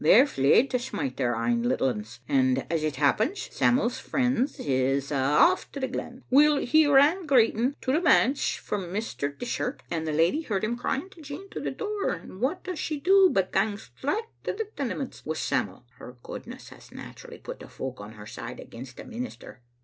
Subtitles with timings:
[0.03, 5.13] They're fleid to smit their ain litlins; and as it happens, Sam'l's friends is a'
[5.53, 6.23] aflE to the glen.
[6.31, 9.37] Weel, he ran greeting to the manse for Mr.
[9.37, 12.79] Dishart, and the lady heard him crying to Jean through the door, and what does
[12.79, 15.85] she do but gang straucht to the Tenements wi* Sam'l.
[15.99, 19.61] Her goodness has naturally put the folk on her side against the minister."